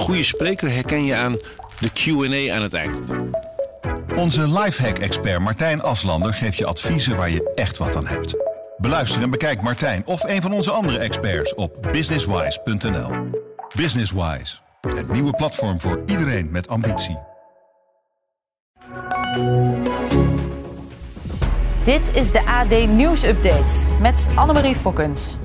goede 0.00 0.22
spreker 0.22 0.70
herken 0.70 1.04
je 1.04 1.14
aan 1.14 1.36
de 1.78 1.90
Q&A 1.92 2.54
aan 2.54 2.62
het 2.62 2.74
eind. 2.74 2.96
Onze 4.16 4.48
lifehack-expert 4.48 5.40
Martijn 5.40 5.82
Aslander 5.82 6.34
geeft 6.34 6.56
je 6.56 6.66
adviezen 6.66 7.16
waar 7.16 7.30
je 7.30 7.52
echt 7.54 7.76
wat 7.76 7.96
aan 7.96 8.06
hebt. 8.06 8.34
Beluister 8.76 9.22
en 9.22 9.30
bekijk 9.30 9.62
Martijn 9.62 10.02
of 10.06 10.22
een 10.22 10.42
van 10.42 10.52
onze 10.52 10.70
andere 10.70 10.98
experts 10.98 11.54
op 11.54 11.88
businesswise.nl. 11.92 13.10
Businesswise, 13.76 14.58
het 14.80 15.12
nieuwe 15.12 15.32
platform 15.32 15.80
voor 15.80 16.02
iedereen 16.06 16.50
met 16.50 16.68
ambitie. 16.68 17.18
Dit 21.84 22.16
is 22.16 22.30
de 22.30 22.46
AD 22.46 22.88
Nieuws 22.88 23.22
Update 23.22 23.74
met 24.00 24.28
Annemarie 24.34 24.76
Fokkens. 24.76 25.36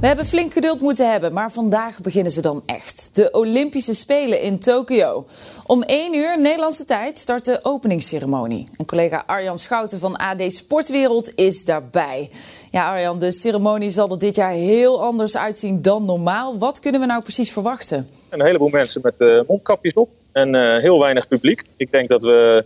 We 0.00 0.06
hebben 0.06 0.26
flink 0.26 0.52
geduld 0.52 0.80
moeten 0.80 1.10
hebben, 1.10 1.32
maar 1.32 1.52
vandaag 1.52 2.00
beginnen 2.00 2.32
ze 2.32 2.42
dan 2.42 2.62
echt. 2.66 3.10
De 3.14 3.30
Olympische 3.30 3.94
Spelen 3.94 4.40
in 4.40 4.58
Tokio. 4.58 5.26
Om 5.66 5.82
1 5.82 6.14
uur 6.14 6.38
Nederlandse 6.38 6.84
tijd 6.84 7.18
start 7.18 7.44
de 7.44 7.58
openingsceremonie. 7.62 8.66
En 8.76 8.84
collega 8.84 9.22
Arjan 9.26 9.58
Schouten 9.58 9.98
van 9.98 10.16
AD 10.16 10.52
Sportwereld 10.52 11.32
is 11.34 11.64
daarbij. 11.64 12.30
Ja, 12.70 12.90
Arjan, 12.90 13.18
de 13.18 13.32
ceremonie 13.32 13.90
zal 13.90 14.10
er 14.10 14.18
dit 14.18 14.36
jaar 14.36 14.52
heel 14.52 15.02
anders 15.02 15.36
uitzien 15.36 15.82
dan 15.82 16.04
normaal. 16.04 16.58
Wat 16.58 16.80
kunnen 16.80 17.00
we 17.00 17.06
nou 17.06 17.22
precies 17.22 17.52
verwachten? 17.52 18.08
Een 18.28 18.42
heleboel 18.42 18.68
mensen 18.68 19.00
met 19.04 19.14
uh, 19.18 19.40
mondkapjes 19.48 19.94
op 19.94 20.10
en 20.32 20.54
uh, 20.54 20.78
heel 20.78 21.00
weinig 21.00 21.28
publiek. 21.28 21.64
Ik 21.76 21.90
denk 21.90 22.08
dat 22.08 22.24
we 22.24 22.64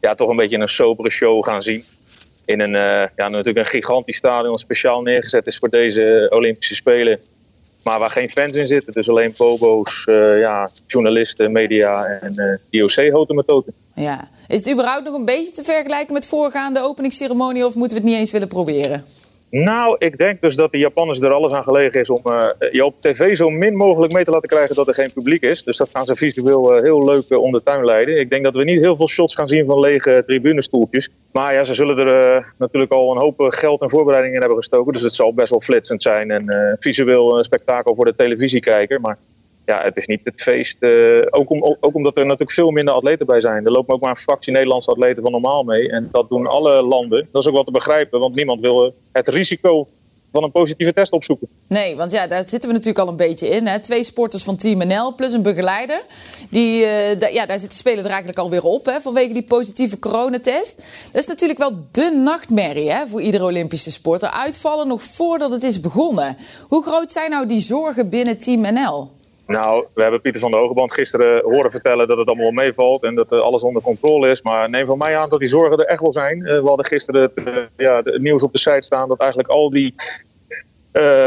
ja, 0.00 0.14
toch 0.14 0.28
een 0.28 0.36
beetje 0.36 0.58
een 0.58 0.68
sobere 0.68 1.10
show 1.10 1.44
gaan 1.44 1.62
zien 1.62 1.84
in 2.46 2.60
een, 2.60 2.74
uh, 2.74 3.06
ja, 3.16 3.28
natuurlijk 3.28 3.58
een 3.58 3.66
gigantisch 3.66 4.16
stadion 4.16 4.58
speciaal 4.58 5.02
neergezet 5.02 5.46
is 5.46 5.56
voor 5.56 5.68
deze 5.68 6.26
Olympische 6.34 6.74
Spelen. 6.74 7.20
Maar 7.82 7.98
waar 7.98 8.10
geen 8.10 8.30
fans 8.30 8.56
in 8.56 8.66
zitten. 8.66 8.92
Dus 8.92 9.08
alleen 9.08 9.34
bobo's, 9.36 10.06
uh, 10.06 10.40
ja, 10.40 10.70
journalisten, 10.86 11.52
media 11.52 12.04
en 12.04 12.60
IOC 12.70 13.10
houten 13.10 13.34
met. 13.34 13.52
Ja. 13.94 14.28
Is 14.48 14.58
het 14.58 14.72
überhaupt 14.72 15.04
nog 15.04 15.14
een 15.14 15.24
beetje 15.24 15.52
te 15.52 15.64
vergelijken 15.64 16.14
met 16.14 16.26
voorgaande 16.26 16.80
openingsceremonie 16.82 17.66
of 17.66 17.74
moeten 17.74 17.96
we 17.96 18.02
het 18.02 18.12
niet 18.12 18.20
eens 18.20 18.32
willen 18.32 18.48
proberen? 18.48 19.04
Nou, 19.50 19.96
ik 19.98 20.18
denk 20.18 20.40
dus 20.40 20.56
dat 20.56 20.72
de 20.72 20.78
Japanners 20.78 21.20
er 21.20 21.32
alles 21.32 21.52
aan 21.52 21.62
gelegen 21.62 22.00
is 22.00 22.10
om 22.10 22.22
uh, 22.24 22.48
je 22.72 22.84
op 22.84 23.00
tv 23.00 23.36
zo 23.36 23.50
min 23.50 23.76
mogelijk 23.76 24.12
mee 24.12 24.24
te 24.24 24.30
laten 24.30 24.48
krijgen 24.48 24.74
dat 24.74 24.88
er 24.88 24.94
geen 24.94 25.12
publiek 25.12 25.42
is. 25.42 25.62
Dus 25.62 25.76
dat 25.76 25.88
gaan 25.92 26.04
ze 26.04 26.16
visueel 26.16 26.76
uh, 26.76 26.82
heel 26.82 27.04
leuk 27.04 27.24
uh, 27.28 27.42
om 27.42 27.52
de 27.52 27.62
tuin 27.62 27.84
leiden. 27.84 28.20
Ik 28.20 28.30
denk 28.30 28.44
dat 28.44 28.56
we 28.56 28.64
niet 28.64 28.80
heel 28.80 28.96
veel 28.96 29.08
shots 29.08 29.34
gaan 29.34 29.48
zien 29.48 29.66
van 29.66 29.80
lege 29.80 30.22
tribunestoeltjes. 30.26 31.08
Maar 31.32 31.54
ja, 31.54 31.64
ze 31.64 31.74
zullen 31.74 31.98
er 31.98 32.52
natuurlijk 32.58 32.92
al 32.92 33.10
een 33.10 33.20
hoop 33.20 33.34
geld 33.48 33.80
en 33.80 33.90
voorbereidingen 33.90 34.34
in 34.34 34.40
hebben 34.40 34.58
gestoken. 34.58 34.92
Dus 34.92 35.02
het 35.02 35.14
zal 35.14 35.34
best 35.34 35.50
wel 35.50 35.60
flitsend 35.60 36.02
zijn 36.02 36.30
en 36.30 36.76
visueel 36.80 37.38
een 37.38 37.44
spektakel 37.44 37.94
voor 37.94 38.04
de 38.04 38.16
televisiekijker. 38.16 39.00
Maar 39.00 39.18
ja, 39.66 39.82
het 39.82 39.96
is 39.96 40.06
niet 40.06 40.20
het 40.24 40.42
feest. 40.42 40.76
Uh, 40.80 41.26
ook, 41.30 41.50
om, 41.50 41.62
ook, 41.80 41.94
omdat 41.94 42.16
er 42.16 42.24
natuurlijk 42.24 42.52
veel 42.52 42.70
minder 42.70 42.94
atleten 42.94 43.26
bij 43.26 43.40
zijn. 43.40 43.64
Er 43.64 43.72
lopen 43.72 43.94
ook 43.94 44.00
maar 44.00 44.10
een 44.10 44.16
fractie 44.16 44.52
Nederlandse 44.52 44.90
atleten 44.90 45.22
van 45.22 45.32
normaal 45.32 45.62
mee. 45.62 45.90
En 45.90 46.08
dat 46.12 46.28
doen 46.28 46.46
alle 46.46 46.82
landen. 46.82 47.28
Dat 47.32 47.42
is 47.42 47.48
ook 47.48 47.54
wel 47.54 47.64
te 47.64 47.70
begrijpen, 47.70 48.20
want 48.20 48.34
niemand 48.34 48.60
wil 48.60 48.94
het 49.12 49.28
risico 49.28 49.86
van 50.32 50.44
een 50.44 50.50
positieve 50.50 50.92
test 50.92 51.12
opzoeken. 51.12 51.48
Nee, 51.66 51.96
want 51.96 52.12
ja, 52.12 52.26
daar 52.26 52.48
zitten 52.48 52.68
we 52.68 52.74
natuurlijk 52.74 52.98
al 52.98 53.08
een 53.08 53.16
beetje 53.16 53.48
in. 53.48 53.66
Hè. 53.66 53.80
Twee 53.80 54.02
sporters 54.02 54.42
van 54.42 54.56
Team 54.56 54.86
NL 54.86 55.14
plus 55.14 55.32
een 55.32 55.42
begeleider. 55.42 56.02
Die, 56.50 56.86
da 57.16 57.28
ja, 57.28 57.46
daar 57.46 57.58
zitten 57.58 57.78
spelen 57.78 58.04
er 58.04 58.10
eigenlijk 58.10 58.38
alweer 58.38 58.64
op 58.64 58.86
hè, 58.86 59.00
vanwege 59.00 59.32
die 59.32 59.42
positieve 59.42 59.98
coronatest. 59.98 60.76
Dat 61.12 61.20
is 61.20 61.26
natuurlijk 61.26 61.58
wel 61.58 61.86
de 61.90 62.20
nachtmerrie 62.24 62.90
hè, 62.90 63.06
voor 63.06 63.20
iedere 63.20 63.44
Olympische 63.44 63.90
sporter. 63.90 64.30
Uitvallen 64.30 64.88
nog 64.88 65.02
voordat 65.02 65.50
het 65.50 65.62
is 65.62 65.80
begonnen. 65.80 66.36
Hoe 66.68 66.82
groot 66.82 67.12
zijn 67.12 67.30
nou 67.30 67.46
die 67.46 67.60
zorgen 67.60 68.08
binnen 68.08 68.38
Team 68.38 68.60
NL? 68.60 69.15
Nou, 69.46 69.86
we 69.94 70.02
hebben 70.02 70.20
Pieter 70.20 70.40
van 70.40 70.50
der 70.50 70.60
Hogeband 70.60 70.92
gisteren 70.92 71.42
horen 71.42 71.70
vertellen 71.70 72.08
dat 72.08 72.18
het 72.18 72.28
allemaal 72.28 72.50
meevalt 72.50 73.02
en 73.02 73.14
dat 73.14 73.30
alles 73.30 73.62
onder 73.62 73.82
controle 73.82 74.30
is. 74.30 74.42
Maar 74.42 74.70
neem 74.70 74.86
van 74.86 74.98
mij 74.98 75.16
aan 75.16 75.28
dat 75.28 75.40
die 75.40 75.48
zorgen 75.48 75.78
er 75.78 75.86
echt 75.86 76.00
wel 76.00 76.12
zijn. 76.12 76.38
we 76.38 76.62
hadden 76.64 76.86
gisteren 76.86 77.22
het, 77.22 77.46
uh, 77.46 77.56
ja, 77.76 78.02
nieuws 78.04 78.42
op 78.42 78.52
de 78.52 78.58
site 78.58 78.82
staan 78.82 79.08
dat 79.08 79.20
eigenlijk 79.20 79.50
al 79.50 79.70
die 79.70 79.94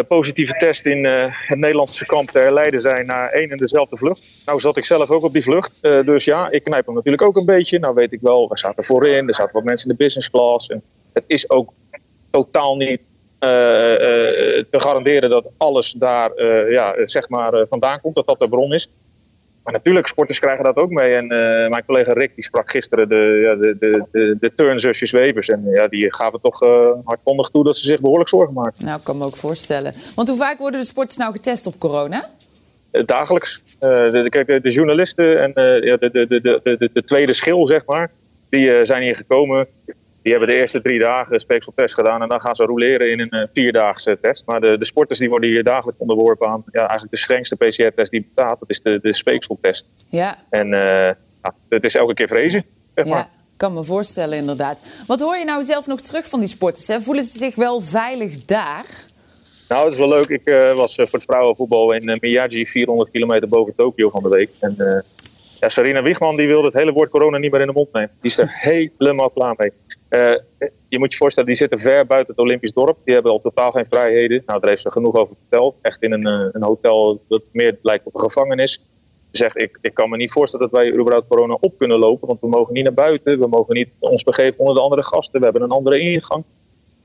positieve 0.08 0.54
testen 0.58 0.92
in 0.92 1.06
het 1.32 1.58
Nederlandse 1.58 2.06
kamp 2.06 2.30
te 2.30 2.40
herleiden 2.40 2.82
zijn 2.82 3.06
naar 3.06 3.30
één 3.30 3.50
en 3.50 3.58
dezelfde 3.58 3.98
vlucht. 3.98 4.26
Nou 4.46 4.60
zat 4.60 4.78
ik 4.78 4.86
zelf 4.86 5.10
ook 5.10 5.24
op 5.24 5.34
die 5.34 5.44
vlucht, 5.44 5.72
dus 5.82 6.24
ja, 6.24 6.50
ik 6.50 6.64
knijp 6.64 6.86
hem 6.86 6.96
natuurlijk 6.96 7.24
ook 7.24 7.36
een 7.36 7.46
beetje. 7.46 7.80
Nou 7.80 7.94
weet 7.94 8.12
ik 8.12 8.22
wel, 8.22 8.48
we 8.48 8.58
zaten 8.58 8.84
voorin, 8.84 9.28
er 9.28 9.36
zaten 9.36 9.54
wat 9.54 9.64
mensen 9.64 9.90
in 9.90 9.96
de 9.98 10.04
business 10.04 10.30
class. 10.30 10.68
En 10.68 10.82
het 11.14 11.24
is 11.28 11.50
ook 11.50 11.74
totaal 12.32 12.76
niet 12.76 13.02
te 13.40 14.80
garanderen 14.80 15.30
dat 15.30 15.50
alles 15.58 15.92
daar 15.92 16.32
uh, 16.36 16.72
ja, 16.72 16.96
zeg 17.04 17.30
maar, 17.30 17.68
vandaan 17.68 18.02
komt, 18.02 18.16
dat 18.16 18.28
dat 18.28 18.40
de 18.40 18.50
bron 18.50 18.74
is. 18.74 18.90
Maar 19.64 19.74
natuurlijk, 19.74 20.08
sporters 20.08 20.40
krijgen 20.40 20.64
dat 20.64 20.76
ook 20.76 20.90
mee. 20.90 21.16
En 21.16 21.28
mijn 21.70 21.86
collega 21.86 22.14
Rick 22.14 22.36
die 22.36 22.44
sprak 22.44 22.72
gisteren 22.72 23.10
de, 23.10 23.40
ja, 23.44 23.56
de, 23.56 23.78
de, 23.80 24.04
de, 24.12 24.38
de 24.40 24.54
turnzusjes 24.56 25.12
Webers. 25.12 25.48
En 25.48 25.64
ja, 25.66 25.88
die 25.88 26.14
gaven 26.14 26.42
toch 26.42 26.60
hardkondig 27.04 27.50
toe 27.50 27.64
dat 27.64 27.78
ze 27.78 27.88
zich 27.88 28.00
behoorlijk 28.00 28.30
zorgen 28.30 28.54
maken. 28.54 28.86
Nou, 28.86 28.98
ik 28.98 29.04
kan 29.04 29.18
me 29.18 29.26
ook 29.26 29.36
voorstellen. 29.36 29.94
Want 30.16 30.28
hoe 30.28 30.38
vaak 30.38 30.58
worden 30.58 30.80
de 30.80 30.86
sporters 30.86 31.18
nou 31.18 31.32
getest 31.32 31.66
op 31.66 31.80
corona? 31.80 32.30
dagelijks. 33.06 33.64
de, 33.80 34.28
kijk, 34.30 34.48
de, 34.48 34.62
de, 34.62 34.70
journalisten 34.70 35.42
en 35.42 35.52
ja, 35.86 35.98
de, 35.98 36.10
de, 36.12 36.28
de, 36.28 36.60
de, 36.64 36.90
de, 36.94 37.04
tweede 37.04 37.34
schil, 37.34 37.68
zeg 37.68 37.86
maar, 37.86 38.12
die 38.50 38.86
zijn 38.86 39.04
hier 39.04 39.16
gekomen. 39.16 39.68
Die 40.22 40.32
hebben 40.32 40.50
de 40.50 40.56
eerste 40.56 40.82
drie 40.82 41.00
dagen 41.00 41.40
speekseltest 41.40 41.94
gedaan 41.94 42.22
en 42.22 42.30
dan 42.30 42.42
gaan 42.42 42.56
ze 42.56 42.64
roleren 42.64 43.12
in 43.12 43.20
een 43.20 43.36
uh, 43.36 43.44
vierdaagse 43.54 44.18
test. 44.22 44.46
Maar 44.46 44.62
de, 44.62 44.78
de, 44.78 44.86
sporters 44.86 45.20
die 45.20 45.30
worden 45.30 45.50
hier 45.50 45.64
dagelijks 45.64 46.00
onderworpen 46.00 46.48
aan 46.48 46.64
ja, 46.72 46.80
eigenlijk 46.80 47.12
de 47.12 47.18
strengste 47.18 47.56
PCR-test 47.56 48.12
die 48.12 48.22
bestaat. 48.22 48.60
Dat 48.60 48.70
is 48.70 48.82
de, 48.82 49.00
de 49.02 49.14
speekseltest. 49.14 49.88
Ja. 50.10 50.38
En 50.50 50.68
uh, 50.68 50.82
ja, 51.44 51.56
het 51.70 51.84
is 51.84 51.96
elke 51.96 52.14
keer 52.14 52.28
vrezen. 52.28 52.64
Zeg 52.96 53.06
maar. 53.06 53.18
Ja, 53.18 53.30
kan 53.58 53.74
me 53.74 53.84
voorstellen 53.84 54.38
inderdaad. 54.38 55.04
Wat 55.08 55.20
hoor 55.20 55.38
je 55.38 55.46
nou 55.46 55.64
zelf 55.64 55.88
nog 55.88 56.02
terug 56.02 56.28
van 56.28 56.40
die 56.40 56.50
sporters? 56.50 56.88
Hè? 56.88 57.02
Voelen 57.02 57.24
ze 57.24 57.38
zich 57.38 57.56
wel 57.56 57.82
veilig 57.82 58.46
daar? 58.46 58.86
Nou, 59.70 59.84
het 59.84 59.94
is 59.94 60.00
wel 60.00 60.10
leuk. 60.10 60.28
Ik 60.28 60.42
uh, 60.44 60.74
was 60.74 60.96
voor 60.96 61.08
het 61.12 61.24
vrouwenvoetbal 61.24 61.94
in 61.94 62.18
Miyagi, 62.22 62.66
400 62.66 63.12
kilometer 63.12 63.48
boven 63.48 63.76
Tokio 63.76 64.10
van 64.10 64.24
de 64.24 64.30
week. 64.30 64.50
En 64.60 65.04
ja, 65.60 65.70
Sarina 65.70 66.02
Wiegman 66.02 66.36
die 66.36 66.48
wilde 66.48 66.66
het 66.66 66.74
hele 66.74 66.92
woord 66.92 67.10
corona 67.10 67.38
niet 67.38 67.52
meer 67.52 67.62
in 67.62 67.68
de 67.68 67.74
mond 67.74 67.94
nemen. 67.94 68.12
Die 68.22 68.32
is 68.32 68.38
er 68.38 68.50
helemaal 68.70 69.30
klaar 69.30 69.54
mee. 69.58 69.72
Uh, 70.10 70.70
je 70.88 71.00
moet 71.00 71.12
je 71.12 71.18
voorstellen, 71.18 71.50
die 71.50 71.58
zitten 71.58 71.80
ver 71.80 72.06
buiten 72.06 72.34
het 72.36 72.44
Olympisch 72.44 72.74
dorp. 72.74 72.98
Die 73.04 73.14
hebben 73.14 73.32
al 73.32 73.42
totaal 73.42 73.72
geen 73.72 73.86
vrijheden. 73.90 74.44
Nou, 74.46 74.60
daar 74.60 74.70
heeft 74.70 74.82
ze 74.82 74.92
genoeg 74.92 75.16
over 75.16 75.36
verteld. 75.40 75.76
Echt 75.82 76.02
in 76.02 76.12
een, 76.12 76.28
uh, 76.28 76.50
een 76.52 76.64
hotel 76.64 77.22
dat 77.28 77.42
meer 77.52 77.78
lijkt 77.82 78.06
op 78.06 78.16
een 78.16 78.22
gevangenis. 78.22 78.74
Ze 79.32 79.38
zegt, 79.38 79.62
ik, 79.62 79.78
ik 79.82 79.94
kan 79.94 80.10
me 80.10 80.18
niet 80.18 80.32
voorstellen 80.32 80.70
dat 80.70 80.80
wij 80.80 80.94
überhaupt 80.94 81.28
corona 81.28 81.58
op 81.60 81.78
kunnen 81.78 82.00
lopen. 82.00 82.28
Want 82.28 82.42
we 82.42 82.48
mogen 82.48 82.74
niet 82.74 82.84
naar 82.84 82.94
buiten. 82.94 83.40
We 83.40 83.48
mogen 83.48 83.76
niet 83.76 83.90
ons 84.00 84.24
begeven 84.24 84.60
onder 84.60 84.76
de 84.76 84.82
andere 84.82 85.04
gasten. 85.04 85.40
We 85.40 85.46
hebben 85.46 85.64
een 85.64 85.70
andere 85.70 86.00
ingang. 86.00 86.44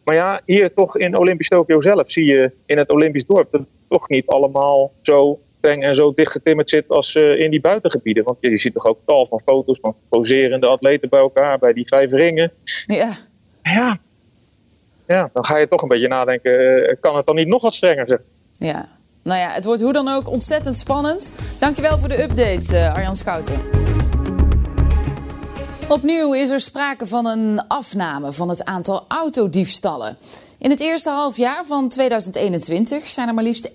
Maar 0.04 0.14
ja, 0.14 0.40
hier 0.44 0.74
toch 0.74 0.96
in 0.96 1.18
Olympisch 1.18 1.48
Tokio 1.48 1.80
zelf 1.80 2.10
zie 2.10 2.24
je 2.24 2.50
in 2.66 2.78
het 2.78 2.92
Olympisch 2.92 3.26
dorp... 3.26 3.50
dat 3.50 3.60
het 3.60 3.68
toch 3.88 4.08
niet 4.08 4.26
allemaal 4.26 4.92
zo 5.02 5.38
en 5.64 5.94
zo 5.94 6.12
dicht 6.14 6.32
getimmerd 6.32 6.68
zit 6.68 6.88
als 6.88 7.14
uh, 7.14 7.40
in 7.40 7.50
die 7.50 7.60
buitengebieden. 7.60 8.24
Want 8.24 8.36
je 8.40 8.58
ziet 8.58 8.74
toch 8.74 8.86
ook 8.86 8.98
tal 9.06 9.26
van 9.26 9.40
foto's 9.44 9.78
van 9.80 9.94
poserende 10.08 10.66
atleten 10.66 11.08
bij 11.08 11.20
elkaar, 11.20 11.58
bij 11.58 11.72
die 11.72 11.86
vijf 11.86 12.10
ringen. 12.10 12.52
Ja. 12.86 13.10
Ja. 13.62 13.98
Ja, 15.06 15.30
dan 15.32 15.44
ga 15.44 15.58
je 15.58 15.68
toch 15.68 15.82
een 15.82 15.88
beetje 15.88 16.08
nadenken, 16.08 16.52
uh, 16.52 16.96
kan 17.00 17.16
het 17.16 17.26
dan 17.26 17.34
niet 17.34 17.48
nog 17.48 17.62
wat 17.62 17.74
strenger 17.74 18.06
zijn? 18.06 18.20
Ja. 18.58 18.88
Nou 19.22 19.38
ja, 19.38 19.50
het 19.50 19.64
wordt 19.64 19.80
hoe 19.80 19.92
dan 19.92 20.08
ook 20.08 20.28
ontzettend 20.28 20.76
spannend. 20.76 21.32
Dankjewel 21.60 21.98
voor 21.98 22.08
de 22.08 22.22
update, 22.22 22.74
uh, 22.74 22.94
Arjan 22.94 23.14
Schouten. 23.14 23.93
Opnieuw 25.88 26.34
is 26.34 26.50
er 26.50 26.60
sprake 26.60 27.06
van 27.06 27.26
een 27.26 27.60
afname 27.68 28.32
van 28.32 28.48
het 28.48 28.64
aantal 28.64 29.04
autodiefstallen. 29.08 30.16
In 30.58 30.70
het 30.70 30.80
eerste 30.80 31.10
halfjaar 31.10 31.64
van 31.64 31.88
2021 31.88 33.08
zijn 33.08 33.28
er 33.28 33.34
maar 33.34 33.44
liefst 33.44 33.70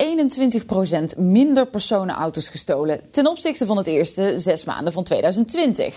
21% 1.16 1.18
minder 1.18 1.68
personenauto's 1.68 2.50
gestolen 2.50 3.00
ten 3.12 3.28
opzichte 3.28 3.66
van 3.66 3.78
het 3.78 3.88
eerste 3.88 4.34
zes 4.36 4.66
maanden 4.66 4.94
van 4.94 5.04
2020. 5.04 5.96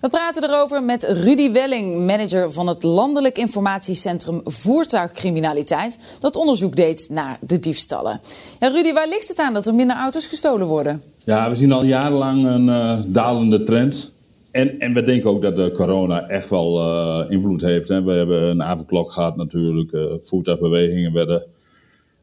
We 0.00 0.08
praten 0.08 0.44
erover 0.44 0.82
met 0.82 1.02
Rudy 1.02 1.52
Welling, 1.52 2.06
manager 2.06 2.52
van 2.52 2.66
het 2.68 2.82
Landelijk 2.82 3.38
Informatiecentrum 3.38 4.40
Voertuigcriminaliteit, 4.44 6.16
dat 6.20 6.36
onderzoek 6.36 6.76
deed 6.76 7.08
naar 7.10 7.38
de 7.40 7.58
diefstallen. 7.58 8.20
Ja, 8.58 8.68
Rudy, 8.68 8.92
waar 8.92 9.08
ligt 9.08 9.28
het 9.28 9.38
aan 9.38 9.54
dat 9.54 9.66
er 9.66 9.74
minder 9.74 9.96
auto's 9.96 10.26
gestolen 10.26 10.66
worden? 10.66 11.02
Ja, 11.24 11.50
we 11.50 11.56
zien 11.56 11.72
al 11.72 11.84
jarenlang 11.84 12.44
een 12.44 12.68
uh, 12.68 12.98
dalende 13.06 13.62
trend. 13.62 14.12
En, 14.54 14.78
en 14.78 14.94
we 14.94 15.02
denken 15.02 15.30
ook 15.30 15.42
dat 15.42 15.56
de 15.56 15.70
corona 15.72 16.28
echt 16.28 16.50
wel 16.50 16.78
uh, 16.78 17.30
invloed 17.30 17.60
heeft. 17.60 17.88
Hè. 17.88 18.02
We 18.02 18.12
hebben 18.12 18.42
een 18.42 18.62
avondklok 18.62 19.12
gehad 19.12 19.36
natuurlijk. 19.36 19.92
Uh, 19.92 20.12
voertuigbewegingen 20.22 21.12
werden 21.12 21.42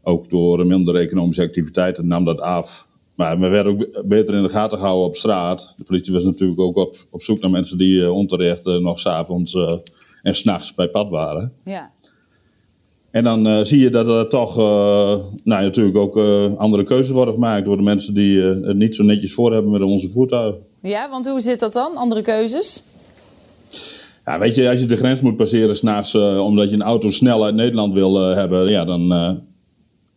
ook 0.03 0.29
door 0.29 0.65
mindere 0.65 0.99
economische 0.99 1.43
activiteiten 1.43 2.07
nam 2.07 2.25
dat 2.25 2.39
af. 2.39 2.87
Maar 3.15 3.39
we 3.39 3.47
werden 3.47 3.71
ook 3.73 4.07
beter 4.07 4.35
in 4.35 4.43
de 4.43 4.49
gaten 4.49 4.77
gehouden 4.77 5.07
op 5.07 5.15
straat. 5.15 5.73
De 5.75 5.83
politie 5.83 6.13
was 6.13 6.23
natuurlijk 6.23 6.59
ook 6.59 6.75
op, 6.75 6.95
op 7.09 7.23
zoek 7.23 7.39
naar 7.39 7.49
mensen 7.49 7.77
die 7.77 7.99
uh, 7.99 8.11
onterecht 8.11 8.65
nog 8.65 8.99
s'avonds 8.99 9.57
en 10.21 10.35
s'nachts 10.35 10.75
bij 10.75 10.87
pad 10.87 11.09
waren. 11.09 11.53
Ja. 11.63 11.91
En 13.09 13.23
dan 13.23 13.65
zie 13.65 13.79
je 13.79 13.89
dat 13.89 14.07
er 14.07 14.27
toch 14.27 14.55
nou, 14.55 15.33
natuurlijk 15.43 15.97
ook 15.97 16.17
andere 16.57 16.83
keuzes 16.83 17.13
worden 17.13 17.33
gemaakt 17.33 17.65
door 17.65 17.77
de 17.77 17.83
mensen 17.83 18.13
die 18.13 18.41
het 18.41 18.75
niet 18.75 18.95
zo 18.95 19.03
netjes 19.03 19.33
voor 19.33 19.53
hebben 19.53 19.71
met 19.71 19.81
onze 19.81 20.09
voertuigen. 20.09 20.69
Ja, 20.81 21.09
want 21.09 21.27
hoe 21.27 21.39
zit 21.39 21.59
dat 21.59 21.73
dan? 21.73 21.95
Andere 21.95 22.21
keuzes? 22.21 22.83
Ja, 24.25 24.39
weet 24.39 24.55
je, 24.55 24.69
als 24.69 24.79
je 24.79 24.85
de 24.85 24.95
grens 24.95 25.21
moet 25.21 25.37
passeren 25.37 25.77
s'nachts 25.77 26.15
omdat 26.15 26.69
je 26.69 26.75
een 26.75 26.81
auto 26.81 27.09
snel 27.09 27.43
uit 27.43 27.55
Nederland 27.55 27.93
wil 27.93 28.15
hebben, 28.15 28.67
ja, 28.67 28.85
dan 28.85 29.11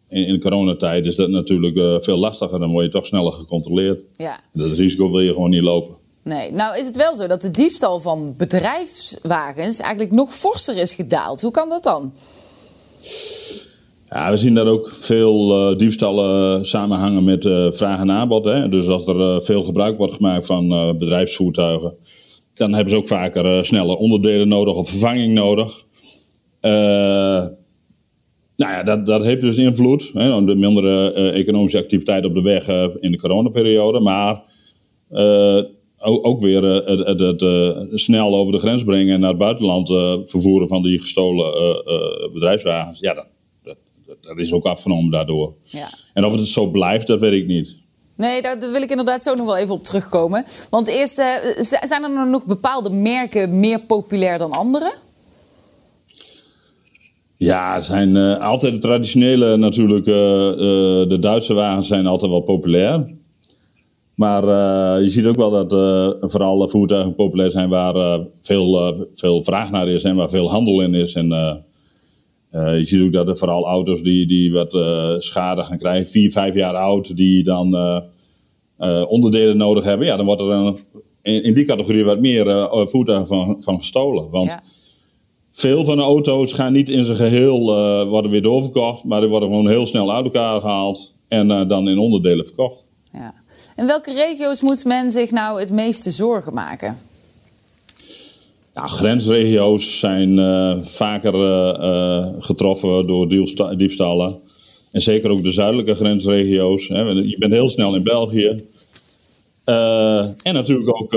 in, 0.08 0.26
in 0.26 0.40
coronatijd 0.40 1.06
is 1.06 1.16
dat 1.16 1.28
natuurlijk 1.28 2.05
veel 2.05 2.16
lastiger. 2.16 2.58
Dan 2.58 2.70
word 2.70 2.84
je 2.84 2.90
toch 2.90 3.06
sneller 3.06 3.32
gecontroleerd. 3.32 4.00
Ja. 4.12 4.40
Dat 4.52 4.72
risico 4.72 5.11
wil 5.11 5.20
je 5.20 5.32
gewoon 5.32 5.50
niet 5.50 5.62
lopen. 5.62 5.94
Nee, 6.22 6.52
nou 6.52 6.78
is 6.78 6.87
het 6.87 6.96
wel 6.96 7.16
zo 7.16 7.26
dat 7.26 7.40
de 7.40 7.50
diefstal 7.50 8.00
van 8.00 8.34
bedrijfswagens 8.37 9.81
eigenlijk 9.81 10.12
nog 10.12 10.34
forser 10.34 10.76
is 10.76 10.94
gedaald. 10.94 11.40
Hoe 11.40 11.50
kan 11.50 11.69
dat 11.69 11.82
dan? 11.82 12.12
Ja, 14.14 14.31
we 14.31 14.37
zien 14.37 14.55
dat 14.55 14.66
ook 14.66 14.93
veel 15.00 15.70
uh, 15.70 15.78
diefstallen 15.78 16.66
samenhangen 16.66 17.25
met 17.25 17.44
uh, 17.44 17.72
vraag 17.72 18.00
en 18.00 18.11
aanbod. 18.11 18.44
Hè? 18.44 18.69
Dus 18.69 18.87
als 18.87 19.06
er 19.06 19.44
veel 19.44 19.62
gebruik 19.62 19.96
wordt 19.96 20.14
gemaakt 20.14 20.46
van 20.46 20.69
bedrijfsvoertuigen, 20.99 21.94
dan 22.55 22.72
hebben 22.72 22.90
ze 22.90 22.96
ook 22.96 23.06
vaker 23.06 23.66
snelle 23.66 23.99
onderdelen 23.99 24.49
nodig 24.49 24.75
of 24.75 24.88
vervanging 24.88 25.32
nodig. 25.32 25.84
nou 26.61 27.52
ja, 28.56 28.82
dat, 28.82 29.06
dat 29.06 29.25
heeft 29.25 29.40
dus 29.40 29.56
invloed. 29.56 30.11
Hè? 30.12 30.44
De 30.44 30.55
mindere 30.55 31.12
economische 31.12 31.78
activiteit 31.78 32.25
op 32.25 32.34
de 32.34 32.43
weg 32.43 32.69
in 33.00 33.11
de 33.11 33.19
coronaperiode. 33.19 34.00
Maar 34.00 34.43
ook 35.99 36.40
weer 36.40 36.62
het, 36.62 37.20
het, 37.20 37.43
snel 38.00 38.37
over 38.37 38.52
de 38.52 38.58
grens 38.58 38.84
brengen 38.84 39.14
en 39.14 39.20
naar 39.20 39.28
het 39.28 39.38
buitenland 39.38 39.88
vervoeren 40.31 40.69
van 40.69 40.82
die 40.82 41.00
gestolen 41.00 41.52
bedrijfswagens. 42.32 43.00
Ja, 43.00 43.26
dat 44.25 44.38
is 44.38 44.53
ook 44.53 44.65
afgenomen 44.65 45.11
daardoor. 45.11 45.53
Ja. 45.65 45.88
En 46.15 46.25
of 46.25 46.35
het 46.35 46.49
zo 46.49 46.67
blijft, 46.67 47.06
dat 47.06 47.21
weet 47.21 47.43
ik 47.43 47.47
niet. 47.47 47.76
Nee, 48.17 48.43
daar 48.43 48.59
wil 48.59 48.82
ik 48.82 48.91
inderdaad 48.91 49.23
zo 49.23 49.35
nog 49.35 49.47
wel 49.47 49.56
even 49.56 49.75
op 49.75 49.82
terugkomen. 49.82 50.44
Want 50.71 50.88
eerst, 50.88 51.19
uh, 51.19 51.26
zijn 51.82 52.03
er 52.03 52.29
nog 52.29 52.47
bepaalde 52.47 52.91
merken 52.91 53.61
meer 53.61 53.81
populair 53.81 54.38
dan 54.38 54.53
andere? 54.53 54.93
Ja, 57.37 57.81
zijn 57.81 58.17
uh, 58.17 58.38
altijd 58.38 58.73
de 58.73 58.79
traditionele 58.79 59.56
natuurlijk. 59.56 60.06
Uh, 60.06 60.15
de 61.09 61.17
Duitse 61.21 61.55
wagens 61.55 61.88
zijn 61.88 62.06
altijd 62.06 62.31
wel 62.31 62.41
populair. 62.41 63.12
Maar 64.15 64.44
je 65.03 65.09
ziet 65.09 65.26
ook 65.26 65.37
wel 65.37 65.50
dat 65.50 65.71
vooral 66.31 66.69
voertuigen 66.69 67.15
populair 67.15 67.50
zijn 67.50 67.69
waar 67.69 68.21
veel, 68.43 68.97
veel 69.15 69.44
vraag 69.44 69.71
naar 69.71 69.88
is 69.88 70.05
en 70.05 70.17
waar 70.17 70.31
veel 70.31 70.50
handel 70.50 70.81
in 70.81 70.94
is. 70.94 71.15
En 71.15 71.29
uh, 72.55 72.79
je 72.79 72.85
ziet 72.85 73.03
ook 73.03 73.12
dat 73.12 73.29
er 73.29 73.39
vooral 73.39 73.67
auto's 73.67 74.03
die, 74.03 74.27
die 74.27 74.53
wat 74.53 74.75
uh, 74.75 75.15
schade 75.19 75.62
gaan 75.62 75.79
krijgen, 75.79 76.11
vier, 76.11 76.33
vijf 76.33 76.55
jaar 76.55 76.75
oud, 76.75 77.17
die 77.17 77.45
dan 77.45 77.75
uh, 78.79 79.05
onderdelen 79.09 79.56
nodig 79.56 79.85
hebben. 79.85 80.06
Ja, 80.06 80.17
dan 80.17 80.27
wordt 80.27 80.41
er 80.41 80.51
een, 80.51 80.79
in, 81.23 81.43
in, 81.43 81.55
die 81.55 81.65
categorie 81.65 82.05
wat 82.05 82.21
meer 82.21 82.69
voertuigen 82.89 83.27
van, 83.27 83.56
van 83.61 83.79
gestolen. 83.79 84.31
Want 84.31 84.49
ja. 84.49 84.62
veel 85.53 85.85
van 85.85 85.97
de 85.97 86.03
auto's 86.03 86.53
gaan 86.53 86.73
niet 86.73 86.89
in 86.89 87.05
zijn 87.05 87.17
geheel 87.17 87.65
worden 88.09 88.31
weer 88.31 88.43
doorverkocht, 88.43 89.05
maar 89.05 89.21
die 89.21 89.29
worden 89.29 89.49
gewoon 89.49 89.69
heel 89.69 89.87
snel 89.87 90.12
uit 90.12 90.25
elkaar 90.25 90.61
gehaald 90.61 91.15
en 91.29 91.69
dan 91.69 91.89
in 91.89 91.99
onderdelen 91.99 92.45
verkocht. 92.47 92.85
Ja. 93.12 93.35
In 93.77 93.87
welke 93.87 94.12
regio's 94.12 94.62
moet 94.62 94.85
men 94.85 95.12
zich 95.12 95.31
nou 95.31 95.61
het 95.61 95.71
meeste 95.71 96.11
zorgen 96.11 96.55
maken? 96.55 96.97
Ja, 98.75 98.87
grensregio's 98.87 99.99
zijn 99.99 100.38
uh, 100.38 100.76
vaker 100.85 101.35
uh, 101.35 102.26
getroffen 102.38 103.06
door 103.06 103.29
diefstallen. 103.76 104.41
En 104.93 105.00
zeker 105.00 105.31
ook 105.31 105.43
de 105.43 105.53
zuidelijke 105.53 105.94
grensregio's. 105.94 106.88
Hè. 106.88 107.00
Je 107.00 107.37
bent 107.38 107.53
heel 107.53 107.69
snel 107.69 107.94
in 107.94 108.03
België. 108.03 108.55
en 110.43 110.55
natuurlijk 110.55 110.97
ook 110.97 111.11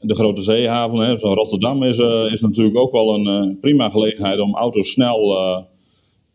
de 0.00 0.14
grote 0.14 0.42
zeehaven. 0.42 0.98
Hè. 0.98 1.18
Zo 1.18 1.32
Rotterdam 1.32 1.82
is, 1.82 1.98
is 2.32 2.40
natuurlijk 2.40 2.76
ook 2.76 2.92
wel 2.92 3.14
een 3.14 3.58
prima 3.60 3.88
gelegenheid 3.88 4.40
om 4.40 4.56
auto's 4.56 4.90
snel 4.90 5.28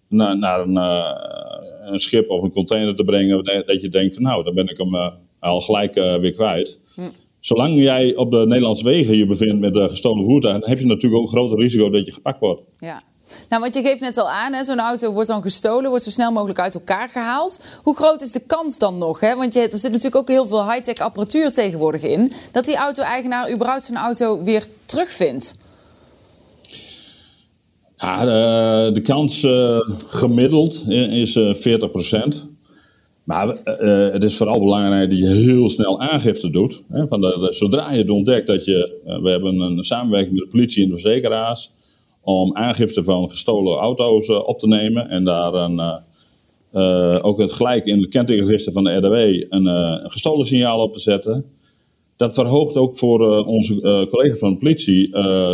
naar, 0.08 0.38
naar 0.38 0.60
een, 0.60 0.76
een, 1.94 2.00
schip 2.00 2.30
of 2.30 2.42
een 2.42 2.52
container 2.52 2.96
te 2.96 3.04
brengen. 3.04 3.44
Dat 3.66 3.82
je 3.82 3.90
denkt 3.90 4.14
van 4.14 4.24
nou, 4.24 4.44
dan 4.44 4.54
ben 4.54 4.68
ik 4.68 4.78
hem 4.78 5.12
al 5.40 5.62
gelijk 5.62 5.94
weer 5.94 6.34
kwijt. 6.34 6.80
Hm 6.96 7.02
zolang 7.46 7.82
jij 7.82 8.16
op 8.16 8.32
de 8.32 8.46
Nederlandse 8.48 8.84
wegen 8.84 9.18
je 9.18 9.26
bevindt 9.26 9.60
met 9.60 9.74
de 9.74 9.90
gestolen 9.90 10.26
voertuigen, 10.26 10.62
dan 10.62 10.70
heb 10.70 10.80
je 10.80 10.86
natuurlijk 10.86 11.22
ook 11.22 11.32
een 11.32 11.38
groter 11.38 11.60
risico 11.60 11.90
dat 11.90 12.06
je 12.06 12.12
gepakt 12.12 12.40
wordt. 12.40 12.62
Ja. 12.80 13.02
Nou, 13.50 13.62
want 13.62 13.74
je 13.74 13.82
geeft 13.82 14.00
net 14.00 14.18
al 14.18 14.30
aan, 14.30 14.64
zo'n 14.64 14.80
auto 14.80 15.12
wordt 15.12 15.28
dan 15.28 15.42
gestolen, 15.42 15.90
wordt 15.90 16.04
zo 16.04 16.10
snel 16.10 16.32
mogelijk 16.32 16.60
uit 16.60 16.76
elkaar 16.76 17.10
gehaald. 17.10 17.80
Hoe 17.84 17.96
groot 17.96 18.22
is 18.22 18.32
de 18.32 18.46
kans 18.46 18.78
dan 18.78 18.98
nog? 18.98 19.20
Hè? 19.20 19.36
Want 19.36 19.54
je, 19.54 19.60
er 19.60 19.78
zit 19.78 19.92
natuurlijk 19.92 20.16
ook 20.16 20.28
heel 20.28 20.48
veel 20.48 20.72
high-tech 20.72 20.98
apparatuur 20.98 21.52
tegenwoordig 21.52 22.02
in, 22.04 22.32
dat 22.52 22.66
die 22.66 22.76
auto-eigenaar 22.76 23.52
überhaupt 23.52 23.84
zijn 23.84 23.98
auto 23.98 24.44
weer 24.44 24.66
terugvindt. 24.86 25.58
Ja, 27.98 28.26
de, 28.26 28.92
de 28.94 29.02
kans 29.02 29.44
uh, 29.44 29.80
gemiddeld 30.08 30.84
is 30.90 31.36
uh, 31.36 31.56
40%. 31.56 32.55
Maar 33.26 33.48
uh, 33.48 34.12
het 34.12 34.24
is 34.24 34.38
vooral 34.38 34.60
belangrijk 34.60 35.10
dat 35.10 35.20
je 35.20 35.28
heel 35.28 35.70
snel 35.70 36.02
aangifte 36.02 36.50
doet. 36.50 36.84
Hè, 36.90 37.08
van 37.08 37.50
zodra 37.54 37.92
je 37.92 37.98
het 37.98 38.10
ontdekt 38.10 38.48
dat 38.48 38.66
je. 38.66 39.02
Uh, 39.08 39.22
we 39.22 39.30
hebben 39.30 39.60
een 39.60 39.84
samenwerking 39.84 40.34
met 40.34 40.44
de 40.44 40.50
politie 40.50 40.84
en 40.84 40.90
de 40.90 41.00
verzekeraars. 41.00 41.72
om 42.22 42.56
aangifte 42.56 43.04
van 43.04 43.30
gestolen 43.30 43.78
auto's 43.78 44.30
op 44.30 44.60
te 44.60 44.68
nemen. 44.68 45.10
En 45.10 45.24
daar 45.24 45.54
een, 45.54 46.02
ook 47.24 47.40
het 47.40 47.52
gelijk 47.52 47.86
in 47.86 48.02
het 48.02 48.10
kentekenregister 48.10 48.74
van 48.74 48.84
de 48.84 48.96
RDW 48.96 49.14
een, 49.14 49.66
een, 49.66 50.12
gestolen 50.12 50.46
signaal 50.46 50.80
op 50.80 50.94
te 50.94 51.00
zetten. 51.00 51.46
Dat 52.18 52.34
verhoogt 52.34 52.78
ook 52.78 52.98
voor 52.98 53.46
onze 53.46 54.08
collega's 54.10 54.40
van 54.40 54.52
de 54.52 54.58
politie 54.58 55.10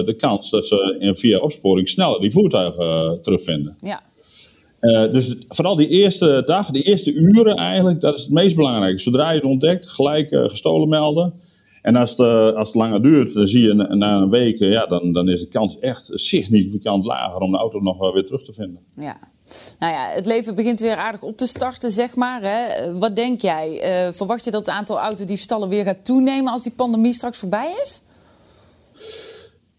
de 0.05 0.15
kans 0.17 0.49
dat 0.49 0.67
ze 0.67 0.95
in, 0.99 1.17
via 1.17 1.39
opsporing 1.39 1.89
sneller 1.89 2.19
die 2.19 2.31
voertuigen 2.31 3.19
terugvinden. 3.21 3.77
Ja. 3.81 4.01
Uh, 4.81 5.11
dus 5.11 5.35
vooral 5.47 5.75
die 5.75 5.87
eerste 5.87 6.43
dag, 6.45 6.71
die 6.71 6.83
eerste 6.83 7.13
uren 7.13 7.55
eigenlijk, 7.55 8.01
dat 8.01 8.17
is 8.17 8.23
het 8.23 8.31
meest 8.31 8.55
belangrijke. 8.55 8.99
Zodra 8.99 9.29
je 9.29 9.35
het 9.35 9.49
ontdekt, 9.49 9.89
gelijk 9.89 10.31
uh, 10.31 10.49
gestolen 10.49 10.89
melden. 10.89 11.33
En 11.81 11.95
als 11.95 12.09
het, 12.09 12.19
uh, 12.19 12.53
als 12.53 12.67
het 12.67 12.75
langer 12.75 13.01
duurt, 13.01 13.33
dan 13.33 13.47
zie 13.47 13.61
je 13.61 13.73
na, 13.73 13.95
na 13.95 14.17
een 14.17 14.29
week, 14.29 14.59
ja, 14.59 14.85
dan, 14.85 15.13
dan 15.13 15.29
is 15.29 15.39
de 15.39 15.47
kans 15.47 15.79
echt 15.79 16.09
significant 16.13 17.05
lager 17.05 17.39
om 17.41 17.51
de 17.51 17.57
auto 17.57 17.79
nog 17.79 18.13
weer 18.13 18.25
terug 18.25 18.43
te 18.43 18.53
vinden. 18.53 18.79
Ja. 18.95 19.17
Nou 19.79 19.93
ja, 19.93 20.09
het 20.09 20.25
leven 20.25 20.55
begint 20.55 20.79
weer 20.79 20.95
aardig 20.95 21.21
op 21.23 21.37
te 21.37 21.45
starten, 21.45 21.89
zeg 21.89 22.15
maar. 22.15 22.41
Hè. 22.43 22.93
Wat 22.97 23.15
denk 23.15 23.41
jij? 23.41 23.79
verwacht 24.13 24.45
je 24.45 24.51
dat 24.51 24.65
het 24.65 24.75
aantal 24.75 24.99
autodiefstallen 24.99 25.69
weer 25.69 25.83
gaat 25.83 26.05
toenemen 26.05 26.51
als 26.51 26.63
die 26.63 26.71
pandemie 26.75 27.13
straks 27.13 27.37
voorbij 27.37 27.73
is? 27.81 28.03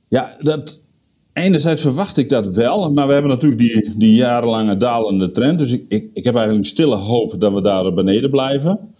Ja, 0.09 0.37
dat, 0.38 0.82
Enerzijds 1.33 1.83
verwacht 1.83 2.17
ik 2.17 2.29
dat 2.29 2.55
wel, 2.55 2.93
maar 2.93 3.07
we 3.07 3.12
hebben 3.12 3.31
natuurlijk 3.31 3.61
die, 3.61 3.97
die 3.97 4.15
jarenlange 4.15 4.77
dalende 4.77 5.31
trend. 5.31 5.59
Dus 5.59 5.73
ik, 5.73 5.85
ik, 5.89 6.11
ik 6.12 6.25
heb 6.25 6.35
eigenlijk 6.35 6.67
stille 6.67 6.97
hoop 6.97 7.41
dat 7.41 7.53
we 7.53 7.61
daar 7.61 7.95
beneden 7.95 8.31
blijven. 8.31 8.95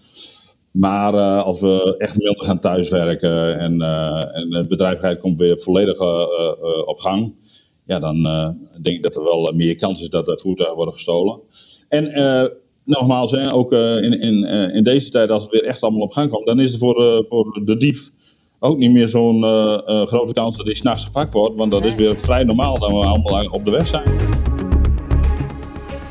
Maar 0.71 1.15
uh, 1.15 1.43
als 1.43 1.61
we 1.61 1.95
echt 1.99 2.19
minder 2.19 2.45
gaan 2.45 2.61
thuiswerken 2.61 3.59
en, 3.59 3.81
uh, 3.81 4.37
en 4.37 4.51
de 4.51 4.65
bedrijvigheid 4.69 5.21
komt 5.21 5.39
weer 5.39 5.61
volledig 5.61 6.01
uh, 6.01 6.27
op 6.85 6.99
gang, 6.99 7.35
ja, 7.87 7.99
dan 7.99 8.23
denk 8.83 8.97
ik 8.97 9.03
dat 9.03 9.17
er 9.17 9.25
wel 9.25 9.53
meer 9.55 9.77
kans 9.77 10.03
is 10.03 10.09
dat 10.09 10.29
er 10.29 10.41
voertuigen 10.41 10.77
worden 10.77 10.95
gestolen. 10.95 11.41
En 11.89 12.13
nogmaals, 12.85 13.53
ook 13.53 13.73
in, 13.73 14.21
in, 14.21 14.45
in 14.75 14.83
deze 14.83 15.11
tijd, 15.11 15.31
als 15.31 15.43
het 15.43 15.53
weer 15.53 15.65
echt 15.65 15.83
allemaal 15.83 16.01
op 16.01 16.13
gang 16.13 16.31
komt, 16.31 16.47
dan 16.47 16.61
is 16.61 16.71
het 16.71 16.81
voor, 16.81 17.25
voor 17.29 17.61
de 17.65 17.77
dief 17.77 18.11
ook 18.63 18.77
niet 18.77 18.91
meer 18.93 19.09
zo'n 19.09 19.43
uh, 19.45 19.79
uh, 19.87 20.07
grote 20.07 20.33
kans 20.33 20.57
dat 20.57 20.67
hij 20.67 20.75
s'nachts 20.75 21.05
gepakt 21.05 21.33
wordt. 21.33 21.55
Want 21.57 21.71
dat 21.71 21.85
is 21.85 21.95
weer 21.95 22.19
vrij 22.19 22.45
normaal 22.45 22.79
dat 22.79 22.91
we 22.91 22.97
allemaal 22.97 23.47
op 23.51 23.65
de 23.65 23.71
weg 23.71 23.87
zijn. 23.87 24.05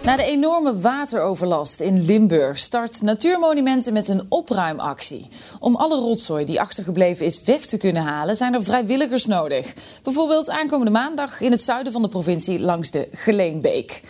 Na 0.04 0.16
de 0.16 0.24
enorme 0.24 0.80
wateroverlast 0.80 1.80
in 1.80 2.06
Limburg 2.06 2.58
start 2.58 3.02
Natuurmonumenten 3.02 3.94
met 3.94 4.08
een 4.08 4.22
opruimactie. 4.30 5.28
Om 5.60 5.76
alle 5.76 6.00
rotzooi 6.00 6.46
die 6.46 6.60
achtergebleven 6.60 7.26
is 7.26 7.44
weg 7.44 7.66
te 7.66 7.78
kunnen 7.78 8.02
halen, 8.02 8.36
zijn 8.36 8.54
er 8.54 8.64
vrijwilligers 8.64 9.26
nodig. 9.26 9.74
Bijvoorbeeld 10.04 10.50
aankomende 10.50 10.92
maandag 10.92 11.42
in 11.42 11.52
het 11.52 11.62
zuiden 11.62 11.92
van 11.92 12.02
de 12.02 12.08
provincie 12.08 12.60
langs 12.60 12.92
de 12.92 13.08
Geleenbeek. 13.12 14.02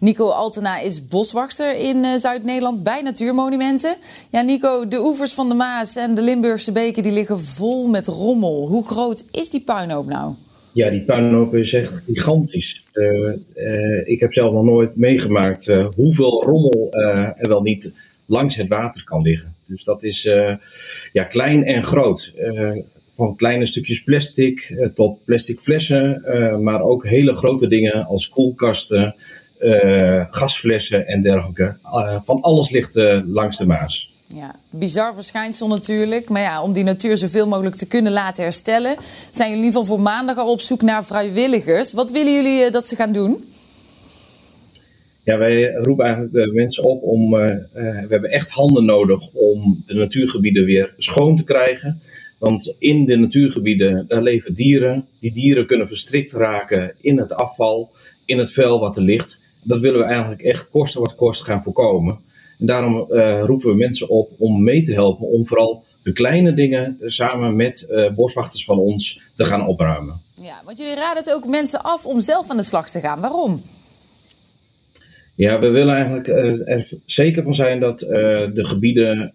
Nico 0.00 0.30
Altena 0.30 0.80
is 0.80 1.06
boswachter 1.06 1.76
in 1.76 1.96
uh, 1.96 2.14
Zuid-Nederland 2.16 2.82
bij 2.82 3.02
natuurmonumenten. 3.02 3.96
Ja, 4.30 4.40
Nico, 4.40 4.88
de 4.88 5.00
oevers 5.00 5.32
van 5.32 5.48
de 5.48 5.54
Maas 5.54 5.96
en 5.96 6.14
de 6.14 6.22
Limburgse 6.22 6.72
beken 6.72 7.02
die 7.02 7.12
liggen 7.12 7.40
vol 7.40 7.88
met 7.88 8.06
rommel. 8.06 8.66
Hoe 8.66 8.86
groot 8.86 9.24
is 9.30 9.50
die 9.50 9.60
puinhoop 9.60 10.06
nou? 10.06 10.34
Ja, 10.72 10.90
die 10.90 11.00
puinhoop 11.00 11.54
is 11.54 11.72
echt 11.72 12.02
gigantisch. 12.06 12.82
Uh, 12.92 13.32
uh, 13.56 14.08
ik 14.08 14.20
heb 14.20 14.32
zelf 14.32 14.52
nog 14.52 14.64
nooit 14.64 14.96
meegemaakt 14.96 15.66
hoeveel 15.96 16.42
rommel 16.42 16.88
er 17.38 17.48
wel 17.48 17.62
niet 17.62 17.90
langs 18.26 18.56
het 18.56 18.68
water 18.68 19.04
kan 19.04 19.22
liggen. 19.22 19.54
Dus 19.66 19.84
dat 19.84 20.02
is 20.02 20.22
ja, 21.12 21.24
klein 21.24 21.64
en 21.64 21.84
groot 21.84 22.34
van 23.16 23.36
kleine 23.36 23.66
stukjes 23.66 24.02
plastic 24.02 24.78
tot 24.94 25.24
plastic 25.24 25.60
flessen, 25.60 26.22
maar 26.62 26.82
ook 26.82 27.06
hele 27.06 27.34
grote 27.34 27.68
dingen 27.68 28.06
als 28.06 28.28
koelkasten, 28.28 29.14
gasflessen 30.30 31.06
en 31.06 31.22
dergelijke. 31.22 31.76
van 32.24 32.40
alles 32.40 32.70
ligt 32.70 32.94
langs 33.26 33.56
de 33.56 33.66
Maas. 33.66 34.16
Ja, 34.34 34.54
bizar 34.70 35.14
verschijnsel 35.14 35.68
natuurlijk. 35.68 36.28
Maar 36.28 36.42
ja, 36.42 36.62
om 36.62 36.72
die 36.72 36.84
natuur 36.84 37.16
zoveel 37.16 37.46
mogelijk 37.46 37.76
te 37.76 37.88
kunnen 37.88 38.12
laten 38.12 38.42
herstellen, 38.42 38.96
zijn 39.30 39.48
jullie 39.48 39.64
in 39.64 39.68
ieder 39.68 39.80
geval 39.80 39.96
voor 39.96 40.04
maandag 40.04 40.36
al 40.36 40.50
op 40.50 40.60
zoek 40.60 40.82
naar 40.82 41.04
vrijwilligers. 41.04 41.92
Wat 41.92 42.10
willen 42.10 42.34
jullie 42.34 42.70
dat 42.70 42.86
ze 42.86 42.96
gaan 42.96 43.12
doen? 43.12 43.44
Ja, 45.22 45.38
wij 45.38 45.72
roepen 45.72 46.04
eigenlijk 46.04 46.34
de 46.34 46.52
mensen 46.52 46.84
op 46.84 47.02
om. 47.02 47.30
We 47.30 48.06
hebben 48.08 48.30
echt 48.30 48.50
handen 48.50 48.84
nodig 48.84 49.28
om 49.32 49.82
de 49.86 49.94
natuurgebieden 49.94 50.64
weer 50.64 50.94
schoon 50.96 51.36
te 51.36 51.44
krijgen. 51.44 52.00
Want 52.38 52.74
in 52.78 53.04
de 53.04 53.16
natuurgebieden, 53.16 54.04
daar 54.08 54.22
leven 54.22 54.54
dieren. 54.54 55.06
Die 55.20 55.32
dieren 55.32 55.66
kunnen 55.66 55.86
verstrikt 55.86 56.32
raken 56.32 56.94
in 57.00 57.18
het 57.18 57.34
afval, 57.34 57.90
in 58.24 58.38
het 58.38 58.52
vuil 58.52 58.80
wat 58.80 58.96
er 58.96 59.02
ligt. 59.02 59.44
Dat 59.68 59.80
willen 59.80 59.98
we 59.98 60.04
eigenlijk 60.04 60.42
echt 60.42 60.68
kosten 60.70 61.00
wat 61.00 61.14
kost 61.14 61.42
gaan 61.42 61.62
voorkomen. 61.62 62.18
En 62.58 62.66
daarom 62.66 63.06
uh, 63.10 63.40
roepen 63.42 63.70
we 63.70 63.76
mensen 63.76 64.08
op 64.08 64.30
om 64.38 64.62
mee 64.62 64.82
te 64.82 64.92
helpen, 64.92 65.26
om 65.26 65.46
vooral 65.46 65.84
de 66.02 66.12
kleine 66.12 66.52
dingen 66.52 66.96
samen 67.04 67.56
met 67.56 67.86
uh, 67.90 68.10
boswachters 68.14 68.64
van 68.64 68.78
ons 68.78 69.22
te 69.36 69.44
gaan 69.44 69.66
opruimen. 69.66 70.20
Ja, 70.34 70.60
want 70.64 70.78
jullie 70.78 70.94
raden 70.94 71.22
het 71.22 71.32
ook 71.32 71.46
mensen 71.46 71.82
af 71.82 72.06
om 72.06 72.20
zelf 72.20 72.50
aan 72.50 72.56
de 72.56 72.62
slag 72.62 72.90
te 72.90 73.00
gaan. 73.00 73.20
Waarom? 73.20 73.62
Ja, 75.34 75.58
we 75.58 75.68
willen 75.68 75.94
eigenlijk 75.94 76.26
uh, 76.26 76.68
er 76.68 76.92
zeker 77.04 77.42
van 77.42 77.54
zijn 77.54 77.80
dat 77.80 77.98
de 77.98 78.64
gebieden 78.64 79.32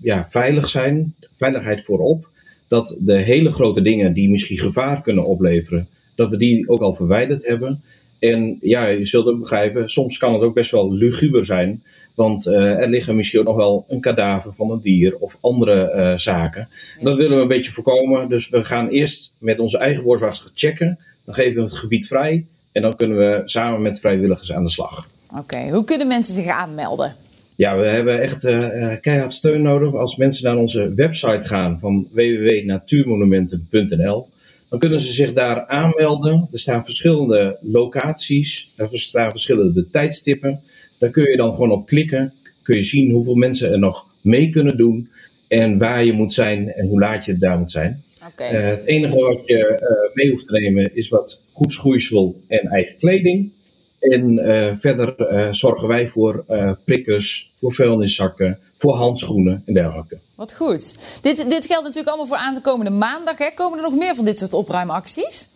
ja, 0.00 0.26
veilig 0.28 0.68
zijn, 0.68 1.14
veiligheid 1.36 1.84
voorop. 1.84 2.28
Dat 2.68 2.96
de 2.98 3.18
hele 3.18 3.52
grote 3.52 3.82
dingen 3.82 4.12
die 4.12 4.30
misschien 4.30 4.58
gevaar 4.58 5.02
kunnen 5.02 5.24
opleveren, 5.24 5.88
dat 6.14 6.30
we 6.30 6.36
die 6.36 6.68
ook 6.68 6.80
al 6.80 6.94
verwijderd 6.94 7.46
hebben. 7.46 7.82
En 8.30 8.58
ja, 8.60 8.86
je 8.86 9.04
zult 9.04 9.26
ook 9.26 9.38
begrijpen, 9.38 9.88
soms 9.88 10.18
kan 10.18 10.32
het 10.32 10.42
ook 10.42 10.54
best 10.54 10.70
wel 10.70 10.92
luguber 10.92 11.44
zijn. 11.44 11.82
Want 12.14 12.46
er 12.46 12.88
liggen 12.88 13.16
misschien 13.16 13.44
nog 13.44 13.56
wel 13.56 13.84
een 13.88 14.00
kadaver 14.00 14.54
van 14.54 14.70
een 14.70 14.80
dier 14.82 15.16
of 15.18 15.38
andere 15.40 16.12
zaken. 16.16 16.68
Dat 17.00 17.16
willen 17.16 17.36
we 17.36 17.42
een 17.42 17.48
beetje 17.48 17.72
voorkomen. 17.72 18.28
Dus 18.28 18.48
we 18.48 18.64
gaan 18.64 18.88
eerst 18.88 19.34
met 19.38 19.60
onze 19.60 19.78
eigen 19.78 20.02
boswachters 20.02 20.52
checken. 20.54 20.98
Dan 21.24 21.34
geven 21.34 21.54
we 21.54 21.62
het 21.62 21.78
gebied 21.78 22.06
vrij. 22.06 22.44
En 22.72 22.82
dan 22.82 22.96
kunnen 22.96 23.18
we 23.18 23.40
samen 23.44 23.82
met 23.82 24.00
vrijwilligers 24.00 24.52
aan 24.52 24.62
de 24.62 24.70
slag. 24.70 25.06
Oké, 25.38 25.70
hoe 25.70 25.84
kunnen 25.84 26.06
mensen 26.06 26.34
zich 26.34 26.46
aanmelden? 26.46 27.14
Ja, 27.54 27.78
we 27.78 27.86
hebben 27.86 28.20
echt 28.20 28.44
uh, 28.44 28.68
keihard 29.00 29.32
steun 29.32 29.62
nodig. 29.62 29.94
Als 29.94 30.16
mensen 30.16 30.44
naar 30.44 30.56
onze 30.56 30.94
website 30.94 31.48
gaan 31.48 31.78
van 31.78 32.08
www.natuurmonumenten.nl, 32.12 34.28
dan 34.72 34.80
kunnen 34.80 35.00
ze 35.00 35.12
zich 35.12 35.32
daar 35.32 35.66
aanmelden. 35.66 36.48
Er 36.52 36.58
staan 36.58 36.84
verschillende 36.84 37.58
locaties, 37.60 38.72
er 38.76 38.88
staan 38.92 39.30
verschillende 39.30 39.88
tijdstippen. 39.90 40.60
Daar 40.98 41.10
kun 41.10 41.30
je 41.30 41.36
dan 41.36 41.50
gewoon 41.54 41.70
op 41.70 41.86
klikken. 41.86 42.32
Kun 42.62 42.76
je 42.76 42.82
zien 42.82 43.10
hoeveel 43.10 43.34
mensen 43.34 43.72
er 43.72 43.78
nog 43.78 44.06
mee 44.20 44.50
kunnen 44.50 44.76
doen 44.76 45.10
en 45.48 45.78
waar 45.78 46.04
je 46.04 46.12
moet 46.12 46.32
zijn 46.32 46.72
en 46.72 46.86
hoe 46.86 47.00
laat 47.00 47.24
je 47.24 47.36
daar 47.36 47.58
moet 47.58 47.70
zijn. 47.70 48.02
Okay. 48.32 48.52
Uh, 48.52 48.70
het 48.70 48.84
enige 48.84 49.16
wat 49.16 49.42
je 49.44 49.78
uh, 49.80 50.14
mee 50.14 50.30
hoeft 50.30 50.46
te 50.46 50.52
nemen 50.52 50.96
is 50.96 51.08
wat 51.08 51.44
goed 51.52 51.72
schoeisel 51.72 52.40
en 52.48 52.66
eigen 52.66 52.96
kleding. 52.96 53.52
En 54.00 54.32
uh, 54.32 54.74
verder 54.74 55.14
zorgen 55.54 55.88
wij 55.88 56.08
voor 56.08 56.44
prikkers, 56.84 57.52
voor 57.58 57.72
vuilniszakken, 57.72 58.58
voor 58.76 58.94
handschoenen 58.94 59.62
en 59.66 59.74
dergelijke. 59.74 60.18
Wat 60.42 60.54
goed. 60.54 61.18
Dit, 61.22 61.36
dit 61.50 61.66
geldt 61.66 61.82
natuurlijk 61.82 62.08
allemaal 62.08 62.26
voor 62.26 62.36
aan 62.36 62.54
de 62.54 62.60
komende 62.60 62.90
maandag. 62.90 63.38
Hè? 63.38 63.50
Komen 63.54 63.78
er 63.78 63.84
nog 63.84 63.98
meer 63.98 64.14
van 64.14 64.24
dit 64.24 64.38
soort 64.38 64.54
opruimacties? 64.54 65.48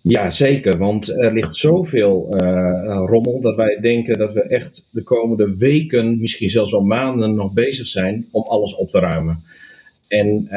Ja, 0.00 0.30
zeker. 0.30 0.78
Want 0.78 1.08
er 1.08 1.32
ligt 1.32 1.54
zoveel 1.54 2.26
rommel 3.06 3.40
dat 3.40 3.56
wij 3.56 3.78
denken 3.80 4.18
dat 4.18 4.32
we 4.32 4.42
echt 4.42 4.86
de 4.90 5.02
komende 5.02 5.56
weken, 5.56 6.20
misschien 6.20 6.50
zelfs 6.50 6.74
al 6.74 6.80
maanden, 6.80 7.34
nog 7.34 7.52
bezig 7.52 7.86
zijn 7.86 8.28
om 8.30 8.42
alles 8.42 8.74
op 8.74 8.90
te 8.90 8.98
ruimen. 8.98 9.42
En 10.08 10.48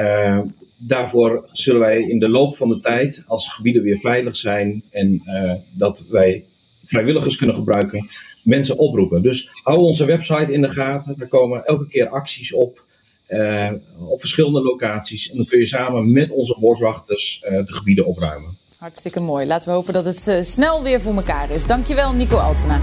daarvoor 0.77 1.49
zullen 1.51 1.81
wij 1.81 2.01
in 2.01 2.19
de 2.19 2.29
loop 2.29 2.55
van 2.55 2.69
de 2.69 2.79
tijd, 2.79 3.23
als 3.27 3.53
gebieden 3.53 3.83
weer 3.83 3.99
veilig 3.99 4.35
zijn 4.35 4.83
en 4.89 5.21
uh, 5.25 5.53
dat 5.71 6.05
wij 6.09 6.43
vrijwilligers 6.83 7.35
kunnen 7.35 7.55
gebruiken, 7.55 8.09
mensen 8.43 8.77
oproepen. 8.77 9.21
Dus 9.21 9.49
hou 9.63 9.77
onze 9.77 10.05
website 10.05 10.53
in 10.53 10.61
de 10.61 10.69
gaten. 10.69 11.15
Er 11.19 11.27
komen 11.27 11.65
elke 11.65 11.87
keer 11.87 12.09
acties 12.09 12.53
op. 12.53 12.87
Uh, 13.29 13.71
op 14.07 14.19
verschillende 14.19 14.61
locaties. 14.61 15.29
En 15.29 15.37
dan 15.37 15.45
kun 15.45 15.59
je 15.59 15.65
samen 15.65 16.11
met 16.11 16.29
onze 16.29 16.57
boswachters 16.59 17.43
uh, 17.45 17.65
de 17.65 17.73
gebieden 17.73 18.05
opruimen. 18.05 18.57
Hartstikke 18.77 19.19
mooi. 19.19 19.47
Laten 19.47 19.69
we 19.69 19.75
hopen 19.75 19.93
dat 19.93 20.05
het 20.05 20.45
snel 20.45 20.83
weer 20.83 21.01
voor 21.01 21.15
elkaar 21.15 21.51
is. 21.51 21.65
Dankjewel, 21.65 22.13
Nico 22.13 22.37
Altena. 22.37 22.81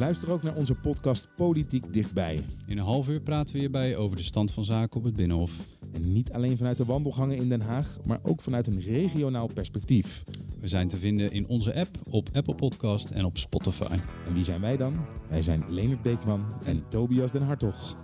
Luister 0.00 0.32
ook 0.32 0.42
naar 0.42 0.56
onze 0.56 0.74
podcast 0.74 1.28
Politiek 1.36 1.92
Dichtbij. 1.92 2.44
In 2.66 2.78
een 2.78 2.84
half 2.84 3.08
uur 3.08 3.20
praten 3.20 3.52
we 3.54 3.60
hierbij 3.60 3.96
over 3.96 4.16
de 4.16 4.22
stand 4.22 4.52
van 4.52 4.64
zaken 4.64 4.96
op 4.96 5.04
het 5.04 5.16
Binnenhof. 5.16 5.52
En 5.92 6.12
niet 6.12 6.32
alleen 6.32 6.56
vanuit 6.56 6.76
de 6.76 6.84
wandelgangen 6.84 7.36
in 7.36 7.48
Den 7.48 7.60
Haag, 7.60 7.98
maar 8.04 8.18
ook 8.22 8.40
vanuit 8.40 8.66
een 8.66 8.80
regionaal 8.80 9.46
perspectief. 9.46 10.22
We 10.60 10.68
zijn 10.68 10.88
te 10.88 10.96
vinden 10.96 11.32
in 11.32 11.48
onze 11.48 11.74
app, 11.74 11.98
op 12.10 12.28
Apple 12.32 12.54
Podcast 12.54 13.10
en 13.10 13.24
op 13.24 13.38
Spotify. 13.38 13.98
En 14.26 14.34
wie 14.34 14.44
zijn 14.44 14.60
wij 14.60 14.76
dan? 14.76 14.94
Wij 15.28 15.42
zijn 15.42 15.64
Leonard 15.68 16.02
Beekman 16.02 16.44
en 16.64 16.88
Tobias 16.88 17.32
den 17.32 17.42
Hartog. 17.42 17.96